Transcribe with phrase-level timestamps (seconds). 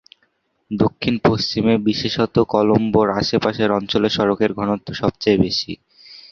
[0.71, 5.71] দক্ষিণ-পশ্চিমে, বিশেষত কলম্বোর আশেপাশের অঞ্চলে সড়কের ঘনত্ব সবচেয়ে বেশি।